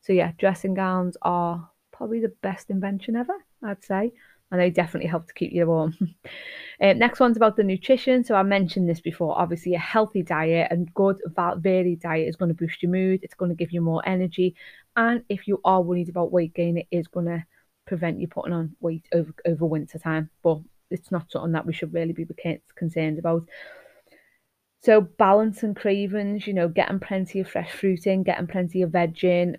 So 0.00 0.12
yeah, 0.12 0.32
dressing 0.38 0.74
gowns 0.74 1.16
are 1.22 1.70
probably 1.92 2.20
the 2.20 2.34
best 2.42 2.70
invention 2.70 3.16
ever, 3.16 3.36
I'd 3.62 3.84
say. 3.84 4.12
And 4.54 4.60
they 4.60 4.70
definitely 4.70 5.08
help 5.08 5.26
to 5.26 5.34
keep 5.34 5.50
you 5.50 5.66
warm. 5.66 5.96
um, 6.80 6.96
next 6.96 7.18
one's 7.18 7.36
about 7.36 7.56
the 7.56 7.64
nutrition. 7.64 8.22
So 8.22 8.36
I 8.36 8.44
mentioned 8.44 8.88
this 8.88 9.00
before. 9.00 9.36
Obviously, 9.36 9.74
a 9.74 9.80
healthy 9.80 10.22
diet 10.22 10.68
and 10.70 10.94
good 10.94 11.20
varied 11.56 11.98
diet 11.98 12.28
is 12.28 12.36
going 12.36 12.50
to 12.50 12.54
boost 12.54 12.80
your 12.80 12.92
mood. 12.92 13.18
It's 13.24 13.34
going 13.34 13.48
to 13.48 13.56
give 13.56 13.72
you 13.72 13.80
more 13.80 14.00
energy. 14.06 14.54
And 14.94 15.24
if 15.28 15.48
you 15.48 15.60
are 15.64 15.82
worried 15.82 16.08
about 16.08 16.30
weight 16.30 16.54
gain, 16.54 16.78
it 16.78 16.86
is 16.92 17.08
going 17.08 17.26
to 17.26 17.44
prevent 17.84 18.20
you 18.20 18.28
putting 18.28 18.52
on 18.52 18.76
weight 18.78 19.08
over 19.12 19.34
over 19.44 19.66
winter 19.66 19.98
time. 19.98 20.30
But 20.44 20.60
it's 20.88 21.10
not 21.10 21.32
something 21.32 21.50
that 21.50 21.66
we 21.66 21.72
should 21.72 21.92
really 21.92 22.12
be 22.12 22.24
concerned 22.76 23.18
about. 23.18 23.48
So 24.84 25.00
balance 25.00 25.64
and 25.64 25.74
cravings, 25.74 26.46
you 26.46 26.54
know, 26.54 26.68
getting 26.68 27.00
plenty 27.00 27.40
of 27.40 27.50
fresh 27.50 27.72
fruit 27.72 28.06
in, 28.06 28.22
getting 28.22 28.46
plenty 28.46 28.82
of 28.82 28.92
veg 28.92 29.24
in, 29.24 29.58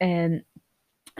and 0.00 0.34
um, 0.34 0.42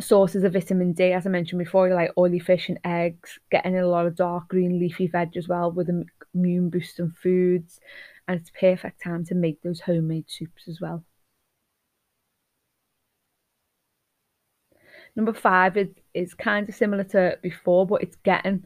sources 0.01 0.45
of 0.45 0.53
vitamin 0.53 0.93
D, 0.93 1.13
as 1.13 1.27
I 1.27 1.31
mentioned 1.31 1.59
before, 1.59 1.93
like 1.93 2.13
oily 2.17 2.39
fish 2.39 2.69
and 2.69 2.79
eggs, 2.85 3.39
getting 3.51 3.75
in 3.75 3.83
a 3.83 3.89
lot 3.89 4.07
of 4.07 4.17
dark 4.17 4.49
green 4.49 4.79
leafy 4.79 5.07
veg 5.07 5.37
as 5.37 5.49
well 5.49 5.71
with 5.71 5.89
immune 6.35 6.71
boosting 6.71 7.13
foods. 7.23 7.81
And 8.27 8.41
it's 8.41 8.51
perfect 8.51 9.03
time 9.03 9.25
to 9.27 9.35
make 9.35 9.63
those 9.63 9.81
homemade 9.81 10.27
soups 10.29 10.69
as 10.69 10.81
well. 10.81 11.05
Number 15.17 15.33
five 15.33 15.77
is, 15.77 15.89
is 16.15 16.35
kind 16.35 16.69
of 16.69 16.75
similar 16.75 17.05
to 17.05 17.39
before, 17.43 17.87
but 17.87 18.03
it's 18.03 18.17
getting 18.17 18.65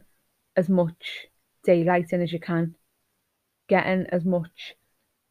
as 0.55 0.69
much 0.69 1.27
daylight 1.63 2.11
in 2.11 2.21
as 2.21 2.31
you 2.31 2.39
can, 2.39 2.75
getting 3.67 4.05
as 4.11 4.25
much 4.25 4.75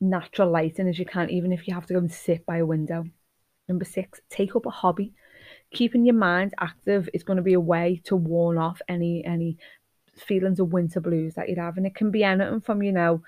natural 0.00 0.50
light 0.50 0.78
in 0.78 0.88
as 0.88 0.98
you 0.98 1.04
can, 1.04 1.30
even 1.30 1.52
if 1.52 1.68
you 1.68 1.74
have 1.74 1.86
to 1.86 1.94
go 1.94 2.00
and 2.00 2.12
sit 2.12 2.44
by 2.44 2.58
a 2.58 2.66
window. 2.66 3.04
Number 3.68 3.84
six, 3.84 4.20
take 4.30 4.56
up 4.56 4.66
a 4.66 4.70
hobby. 4.70 5.12
Keeping 5.72 6.04
your 6.04 6.14
mind 6.14 6.54
active 6.60 7.08
is 7.14 7.22
going 7.22 7.38
to 7.38 7.42
be 7.42 7.54
a 7.54 7.60
way 7.60 8.00
to 8.04 8.16
warn 8.16 8.58
off 8.58 8.80
any 8.88 9.24
any 9.24 9.56
feelings 10.16 10.60
of 10.60 10.72
winter 10.72 11.00
blues 11.00 11.34
that 11.34 11.48
you'd 11.48 11.58
have. 11.58 11.76
And 11.76 11.86
it 11.86 11.94
can 11.94 12.10
be 12.10 12.24
anything 12.24 12.60
from, 12.60 12.82
you 12.82 12.92
know, 12.92 13.22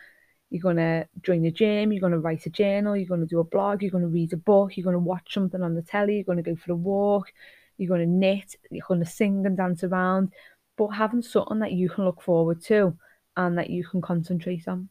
you're 0.50 0.62
going 0.62 0.76
to 0.76 1.08
join 1.22 1.44
a 1.46 1.50
gym, 1.50 1.92
you're 1.92 2.00
going 2.00 2.12
to 2.12 2.18
write 2.18 2.46
a 2.46 2.50
journal, 2.50 2.96
you're 2.96 3.08
going 3.08 3.20
to 3.20 3.26
do 3.26 3.40
a 3.40 3.44
blog, 3.44 3.82
you're 3.82 3.90
going 3.90 4.04
to 4.04 4.08
read 4.08 4.32
a 4.32 4.36
book, 4.36 4.76
you're 4.76 4.84
going 4.84 4.94
to 4.94 5.00
watch 5.00 5.32
something 5.34 5.62
on 5.62 5.74
the 5.74 5.82
telly, 5.82 6.16
you're 6.16 6.24
going 6.24 6.42
to 6.42 6.48
go 6.48 6.54
for 6.54 6.72
a 6.72 6.76
walk, 6.76 7.32
you're 7.76 7.88
going 7.88 8.00
to 8.00 8.06
knit, 8.06 8.56
you're 8.70 8.86
going 8.86 9.00
to 9.00 9.06
sing 9.06 9.44
and 9.46 9.56
dance 9.56 9.82
around, 9.82 10.32
but 10.76 10.88
having 10.88 11.22
something 11.22 11.58
that 11.60 11.72
you 11.72 11.88
can 11.88 12.04
look 12.04 12.22
forward 12.22 12.62
to 12.64 12.96
and 13.36 13.58
that 13.58 13.70
you 13.70 13.84
can 13.84 14.00
concentrate 14.00 14.68
on. 14.68 14.88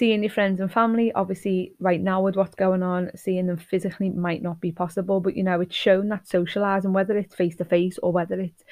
Seeing 0.00 0.22
your 0.22 0.32
friends 0.32 0.60
and 0.60 0.72
family, 0.72 1.12
obviously, 1.12 1.74
right 1.78 2.00
now 2.00 2.22
with 2.22 2.34
what's 2.34 2.54
going 2.54 2.82
on, 2.82 3.10
seeing 3.14 3.46
them 3.48 3.58
physically 3.58 4.08
might 4.08 4.42
not 4.42 4.58
be 4.58 4.72
possible, 4.72 5.20
but 5.20 5.36
you 5.36 5.42
know, 5.42 5.60
it's 5.60 5.76
shown 5.76 6.08
that 6.08 6.26
socializing, 6.26 6.94
whether 6.94 7.18
it's 7.18 7.34
face 7.34 7.54
to 7.56 7.66
face 7.66 7.98
or 8.02 8.10
whether 8.10 8.40
it's 8.40 8.64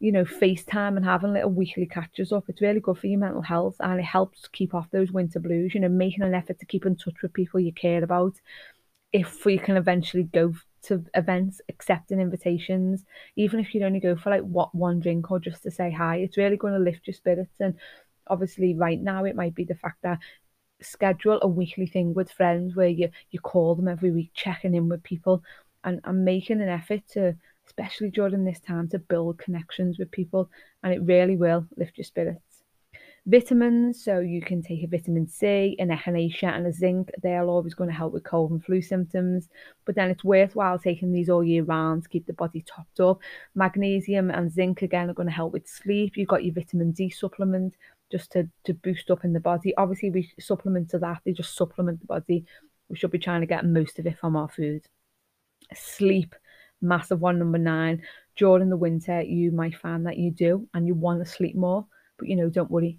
you 0.00 0.12
know, 0.12 0.24
FaceTime 0.24 0.96
and 0.96 1.04
having 1.04 1.34
little 1.34 1.50
weekly 1.50 1.84
catches 1.84 2.32
up, 2.32 2.44
it's 2.48 2.62
really 2.62 2.80
good 2.80 2.96
for 2.96 3.06
your 3.06 3.20
mental 3.20 3.42
health 3.42 3.76
and 3.80 4.00
it 4.00 4.04
helps 4.04 4.48
keep 4.48 4.72
off 4.72 4.90
those 4.90 5.12
winter 5.12 5.40
blues, 5.40 5.74
you 5.74 5.80
know, 5.80 5.90
making 5.90 6.22
an 6.22 6.34
effort 6.34 6.58
to 6.58 6.64
keep 6.64 6.86
in 6.86 6.96
touch 6.96 7.20
with 7.22 7.34
people 7.34 7.60
you 7.60 7.72
care 7.74 8.02
about. 8.02 8.32
If 9.12 9.44
you 9.44 9.58
can 9.58 9.76
eventually 9.76 10.22
go 10.22 10.54
to 10.84 11.04
events, 11.14 11.60
accepting 11.68 12.18
invitations, 12.18 13.04
even 13.36 13.60
if 13.60 13.74
you'd 13.74 13.84
only 13.84 14.00
go 14.00 14.16
for 14.16 14.30
like 14.30 14.40
what 14.40 14.74
one 14.74 15.00
drink 15.00 15.30
or 15.30 15.38
just 15.38 15.64
to 15.64 15.70
say 15.70 15.90
hi, 15.90 16.16
it's 16.16 16.38
really 16.38 16.56
going 16.56 16.72
to 16.72 16.80
lift 16.80 17.06
your 17.06 17.14
spirits. 17.14 17.60
And 17.60 17.74
obviously, 18.26 18.74
right 18.74 19.00
now, 19.00 19.24
it 19.24 19.36
might 19.36 19.54
be 19.54 19.64
the 19.64 19.74
fact 19.74 19.98
that 20.02 20.18
schedule 20.82 21.38
a 21.42 21.48
weekly 21.48 21.86
thing 21.86 22.14
with 22.14 22.30
friends 22.30 22.74
where 22.74 22.88
you 22.88 23.10
you 23.30 23.40
call 23.40 23.74
them 23.74 23.88
every 23.88 24.10
week, 24.10 24.30
checking 24.34 24.74
in 24.74 24.88
with 24.88 25.02
people, 25.02 25.42
and 25.84 26.00
and 26.04 26.24
making 26.24 26.60
an 26.60 26.68
effort 26.68 27.02
to 27.12 27.36
especially 27.66 28.10
during 28.10 28.44
this 28.44 28.60
time, 28.60 28.88
to 28.88 28.98
build 28.98 29.38
connections 29.38 29.98
with 29.98 30.10
people, 30.10 30.50
and 30.82 30.92
it 30.92 31.02
really 31.02 31.36
will 31.36 31.66
lift 31.76 31.96
your 31.96 32.04
spirits. 32.04 32.52
Vitamins, 33.24 34.02
so 34.02 34.18
you 34.18 34.42
can 34.42 34.60
take 34.60 34.82
a 34.82 34.88
vitamin 34.88 35.28
C, 35.28 35.76
an 35.78 35.90
echinacea, 35.90 36.56
and 36.56 36.66
a 36.66 36.72
zinc. 36.72 37.08
They're 37.22 37.44
always 37.44 37.72
going 37.72 37.88
to 37.88 37.94
help 37.94 38.12
with 38.12 38.24
cold 38.24 38.50
and 38.50 38.64
flu 38.64 38.82
symptoms, 38.82 39.48
but 39.84 39.94
then 39.94 40.10
it's 40.10 40.24
worthwhile 40.24 40.76
taking 40.76 41.12
these 41.12 41.30
all 41.30 41.44
year 41.44 41.62
round 41.62 42.02
to 42.02 42.08
keep 42.08 42.26
the 42.26 42.32
body 42.32 42.64
topped 42.66 42.98
up. 42.98 43.20
Magnesium 43.54 44.30
and 44.30 44.50
zinc 44.50 44.82
again 44.82 45.08
are 45.08 45.14
going 45.14 45.28
to 45.28 45.34
help 45.34 45.52
with 45.52 45.68
sleep. 45.68 46.16
You've 46.16 46.26
got 46.26 46.44
your 46.44 46.54
vitamin 46.54 46.90
D 46.90 47.10
supplement 47.10 47.76
just 48.12 48.30
to, 48.32 48.48
to 48.64 48.74
boost 48.74 49.10
up 49.10 49.24
in 49.24 49.32
the 49.32 49.40
body. 49.40 49.74
Obviously, 49.76 50.10
we 50.10 50.30
supplement 50.38 50.90
to 50.90 50.98
that, 51.00 51.22
they 51.24 51.32
just 51.32 51.56
supplement 51.56 52.00
the 52.00 52.06
body. 52.06 52.44
We 52.88 52.96
should 52.96 53.10
be 53.10 53.18
trying 53.18 53.40
to 53.40 53.46
get 53.46 53.64
most 53.64 53.98
of 53.98 54.06
it 54.06 54.18
from 54.18 54.36
our 54.36 54.48
food. 54.48 54.84
Sleep 55.74 56.34
massive 56.82 57.20
one, 57.20 57.38
number 57.38 57.58
nine. 57.58 58.02
During 58.36 58.68
the 58.68 58.76
winter, 58.76 59.22
you 59.22 59.52
might 59.52 59.76
find 59.76 60.06
that 60.06 60.18
you 60.18 60.30
do 60.30 60.68
and 60.74 60.86
you 60.86 60.94
want 60.94 61.24
to 61.24 61.30
sleep 61.30 61.56
more, 61.56 61.86
but 62.18 62.28
you 62.28 62.36
know, 62.36 62.50
don't 62.50 62.70
worry 62.70 62.98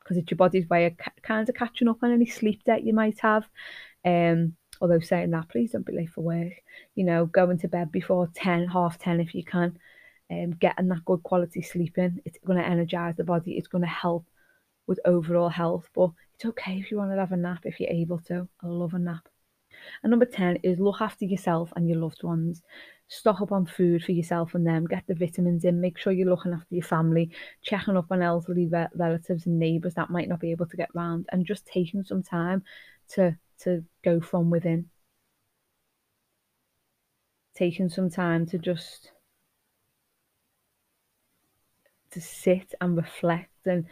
because 0.00 0.16
it's 0.16 0.30
your 0.30 0.36
body's 0.36 0.68
way 0.68 0.86
of 0.86 0.96
ca- 0.96 1.12
kind 1.22 1.48
of 1.48 1.54
catching 1.54 1.88
up 1.88 2.02
on 2.02 2.12
any 2.12 2.26
sleep 2.26 2.62
debt 2.64 2.84
you 2.84 2.92
might 2.92 3.18
have. 3.20 3.44
Um, 4.04 4.56
although 4.80 5.00
saying 5.00 5.30
that, 5.30 5.48
please 5.48 5.70
don't 5.72 5.86
be 5.86 5.94
late 5.94 6.10
for 6.10 6.22
work. 6.22 6.52
You 6.94 7.04
know, 7.04 7.26
going 7.26 7.58
to 7.58 7.68
bed 7.68 7.92
before 7.92 8.28
10, 8.34 8.66
half 8.68 8.98
10 8.98 9.20
if 9.20 9.34
you 9.34 9.44
can. 9.44 9.78
Um, 10.30 10.52
getting 10.52 10.88
that 10.88 11.04
good 11.04 11.22
quality 11.22 11.62
sleep 11.62 11.98
in. 11.98 12.20
It's 12.24 12.38
going 12.44 12.58
to 12.58 12.66
energize 12.66 13.16
the 13.16 13.24
body. 13.24 13.52
It's 13.52 13.68
going 13.68 13.82
to 13.82 13.88
help 13.88 14.26
with 14.86 15.00
overall 15.04 15.48
health. 15.48 15.88
But 15.94 16.10
it's 16.34 16.44
okay 16.44 16.78
if 16.78 16.90
you 16.90 16.98
want 16.98 17.10
to 17.12 17.18
have 17.18 17.32
a 17.32 17.36
nap 17.36 17.60
if 17.64 17.80
you're 17.80 17.90
able 17.90 18.18
to. 18.28 18.48
I 18.62 18.66
love 18.66 18.94
a 18.94 18.98
nap. 18.98 19.28
And 20.02 20.10
number 20.10 20.26
10 20.26 20.58
is 20.62 20.78
look 20.78 21.00
after 21.00 21.24
yourself 21.24 21.72
and 21.76 21.88
your 21.88 21.98
loved 21.98 22.22
ones 22.22 22.62
stock 23.12 23.42
up 23.42 23.52
on 23.52 23.66
food 23.66 24.02
for 24.02 24.12
yourself 24.12 24.54
and 24.54 24.66
them, 24.66 24.86
get 24.86 25.04
the 25.06 25.14
vitamins 25.14 25.64
in, 25.64 25.80
make 25.80 25.98
sure 25.98 26.12
you're 26.12 26.28
looking 26.28 26.54
after 26.54 26.74
your 26.74 26.84
family, 26.84 27.30
checking 27.62 27.96
up 27.96 28.06
on 28.10 28.22
elderly 28.22 28.66
re- 28.66 28.88
relatives 28.94 29.44
and 29.44 29.58
neighbours 29.58 29.94
that 29.94 30.08
might 30.08 30.28
not 30.28 30.40
be 30.40 30.50
able 30.50 30.66
to 30.66 30.76
get 30.78 30.94
round, 30.94 31.26
and 31.30 31.44
just 31.44 31.66
taking 31.66 32.02
some 32.02 32.22
time 32.22 32.62
to 33.10 33.36
to 33.60 33.84
go 34.02 34.20
from 34.20 34.50
within. 34.50 34.86
Taking 37.54 37.90
some 37.90 38.08
time 38.08 38.46
to 38.46 38.58
just 38.58 39.12
to 42.12 42.20
sit 42.20 42.74
and 42.80 42.96
reflect 42.96 43.66
and 43.66 43.84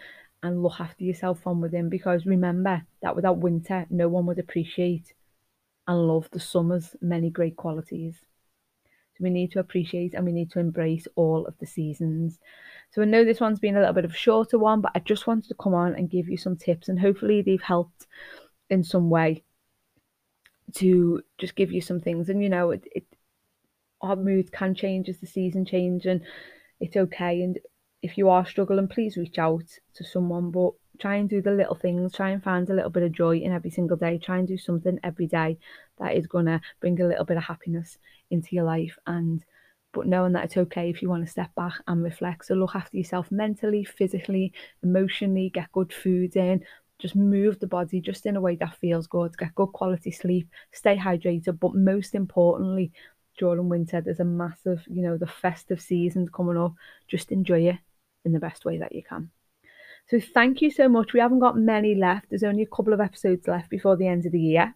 and 0.43 0.63
look 0.63 0.81
after 0.81 1.05
yourself 1.05 1.41
from 1.41 1.61
within 1.61 1.89
because 1.89 2.27
remember 2.27 2.83
that 3.03 3.17
without 3.17 3.39
winter 3.39 3.87
no 3.91 4.09
one 4.09 4.27
would 4.27 4.39
appreciate 4.39 5.13
and 5.87 6.07
love 6.07 6.29
the 6.33 6.41
summer's 6.41 6.97
many 7.01 7.31
great 7.31 7.57
qualities 7.57 8.21
So 9.15 9.25
we 9.25 9.31
need 9.31 9.53
to 9.53 9.61
appreciate 9.61 10.15
and 10.15 10.25
we 10.25 10.33
need 10.33 10.51
to 10.53 10.61
embrace 10.61 11.07
all 11.17 11.47
of 11.47 11.55
the 11.59 11.67
seasons. 11.67 12.39
So 12.93 13.03
I 13.03 13.05
know 13.05 13.25
this 13.25 13.41
one's 13.41 13.61
been 13.61 13.77
a 13.77 13.81
little 13.81 13.95
bit 13.95 14.05
of 14.05 14.13
a 14.13 14.17
shorter 14.17 14.59
one, 14.59 14.81
but 14.81 14.93
I 14.95 15.01
just 15.01 15.27
wanted 15.27 15.49
to 15.49 15.55
come 15.55 15.75
on 15.75 15.95
and 15.95 16.11
give 16.11 16.29
you 16.29 16.37
some 16.37 16.57
tips 16.57 16.89
and 16.89 16.99
hopefully 17.01 17.43
they've 17.43 17.63
helped 17.63 18.07
in 18.71 18.85
some 18.85 19.11
way 19.11 19.45
to 20.75 21.23
just 21.39 21.57
give 21.57 21.73
you 21.73 21.81
some 21.81 22.01
things. 22.01 22.29
And 22.29 22.43
you 22.43 22.49
know, 22.49 22.71
it, 22.71 22.85
it 22.95 23.05
our 24.01 24.17
mood 24.17 24.53
can 24.53 24.75
change 24.75 25.09
as 25.09 25.19
the 25.19 25.27
season 25.27 25.65
change 25.65 26.07
and 26.07 26.23
it's 26.81 26.97
okay. 26.97 27.43
And 27.43 27.59
if 28.03 28.17
you 28.17 28.29
are 28.31 28.47
struggling, 28.47 28.89
please 28.89 29.17
reach 29.17 29.39
out 29.39 29.65
to 29.95 30.05
someone. 30.05 30.51
But 30.51 30.73
try 30.99 31.17
and 31.17 31.29
do 31.29 31.43
the 31.43 31.51
little 31.51 31.75
things, 31.75 32.13
try 32.13 32.31
and 32.31 32.43
find 32.43 32.69
a 32.69 32.75
little 32.75 32.91
bit 32.91 33.03
of 33.03 33.13
joy 33.13 33.39
in 33.39 33.53
every 33.53 33.71
single 33.71 33.97
day, 33.97 34.19
try 34.19 34.39
and 34.39 34.49
do 34.49 34.59
something 34.59 34.99
every 35.03 35.27
day 35.27 35.59
that 35.99 36.15
is 36.15 36.27
going 36.27 36.47
to 36.47 36.61
bring 36.81 37.01
a 37.01 37.07
little 37.07 37.25
bit 37.25 37.37
of 37.37 37.45
happiness 37.45 37.99
into 38.31 38.55
your 38.55 38.65
life 38.65 38.97
and 39.07 39.45
but 39.93 40.07
knowing 40.07 40.33
that 40.33 40.45
it's 40.45 40.57
okay 40.57 40.89
if 40.89 41.03
you 41.03 41.09
want 41.09 41.25
to 41.25 41.31
step 41.31 41.53
back 41.57 41.73
and 41.89 42.05
reflect. 42.05 42.47
So 42.47 42.55
look 42.55 42.77
after 42.77 42.97
yourself 42.97 43.33
mentally, 43.33 43.83
physically, 43.83 44.53
emotionally, 44.85 45.51
get 45.53 45.73
good 45.73 45.93
food 45.93 46.37
in, 46.37 46.65
just 47.01 47.17
move 47.17 47.59
the 47.59 47.67
body 47.67 48.01
just 48.01 48.25
in 48.25 48.37
a 48.37 48.41
way 48.41 48.55
that 48.57 48.77
feels 48.77 49.09
good, 49.09 49.37
get 49.37 49.53
good 49.57 49.73
quality 49.73 50.13
sleep, 50.13 50.49
stay 50.71 50.97
hydrated, 50.97 51.59
but 51.59 51.75
most 51.75 52.15
importantly, 52.15 52.93
during 53.37 53.69
winter, 53.69 54.01
there's 54.01 54.21
a 54.21 54.25
massive, 54.25 54.85
you 54.87 55.03
know, 55.03 55.17
the 55.17 55.27
festive 55.27 55.81
seasons 55.81 56.29
coming 56.33 56.57
up. 56.57 56.75
Just 57.09 57.33
enjoy 57.33 57.63
it 57.63 57.79
in 58.25 58.33
the 58.33 58.41
best 58.41 58.65
way 58.65 58.79
that 58.79 58.95
you 58.95 59.03
can. 59.03 59.31
So 60.09 60.21
thank 60.21 60.61
you 60.61 60.71
so 60.71 60.89
much. 60.89 61.13
We 61.13 61.21
haven't 61.21 61.39
got 61.39 61.57
many 61.57 61.95
left. 61.95 62.27
There's 62.31 62.43
only 62.43 62.63
a 62.63 62.77
couple 62.77 62.93
of 62.93 63.01
episodes 63.01 63.47
left 63.47 63.71
before 63.71 63.97
the 63.97 64.09
end 64.09 64.27
of 64.27 64.33
the 64.33 64.41
year. 64.41 64.75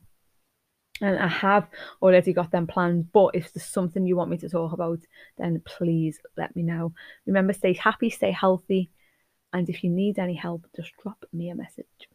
And 1.00 1.18
I 1.18 1.26
have 1.26 1.66
already 2.00 2.32
got 2.32 2.52
them 2.52 2.68
planned. 2.68 3.10
But 3.12 3.34
if 3.34 3.52
there's 3.52 3.66
something 3.66 4.06
you 4.06 4.16
want 4.16 4.30
me 4.30 4.38
to 4.38 4.48
talk 4.48 4.72
about, 4.72 5.00
then 5.38 5.60
please 5.64 6.20
let 6.36 6.54
me 6.54 6.62
know. 6.62 6.92
Remember, 7.26 7.52
stay 7.52 7.72
happy, 7.72 8.10
stay 8.10 8.30
healthy. 8.30 8.90
And 9.52 9.68
if 9.68 9.82
you 9.82 9.90
need 9.90 10.18
any 10.18 10.34
help, 10.34 10.66
just 10.76 10.92
drop 11.02 11.24
me 11.32 11.50
a 11.50 11.56
message. 11.56 12.08